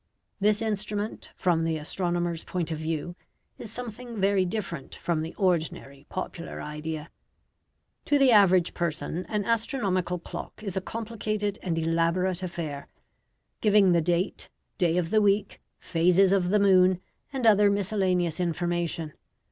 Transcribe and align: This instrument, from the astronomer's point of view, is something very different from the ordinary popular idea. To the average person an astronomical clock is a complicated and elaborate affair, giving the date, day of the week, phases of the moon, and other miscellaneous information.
This 0.39 0.63
instrument, 0.63 1.29
from 1.35 1.63
the 1.63 1.77
astronomer's 1.77 2.43
point 2.43 2.71
of 2.71 2.79
view, 2.79 3.15
is 3.59 3.71
something 3.71 4.19
very 4.19 4.45
different 4.45 4.95
from 4.95 5.21
the 5.21 5.35
ordinary 5.35 6.07
popular 6.09 6.59
idea. 6.59 7.11
To 8.05 8.17
the 8.17 8.31
average 8.31 8.73
person 8.73 9.27
an 9.29 9.45
astronomical 9.45 10.17
clock 10.17 10.63
is 10.63 10.75
a 10.75 10.81
complicated 10.81 11.59
and 11.61 11.77
elaborate 11.77 12.41
affair, 12.41 12.87
giving 13.61 13.91
the 13.91 14.01
date, 14.01 14.49
day 14.79 14.97
of 14.97 15.11
the 15.11 15.21
week, 15.21 15.61
phases 15.77 16.31
of 16.31 16.49
the 16.49 16.59
moon, 16.59 16.99
and 17.31 17.45
other 17.45 17.69
miscellaneous 17.69 18.39
information. 18.39 19.13